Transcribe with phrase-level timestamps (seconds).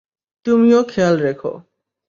[0.45, 1.51] তুমিও খেয়াল রেখো।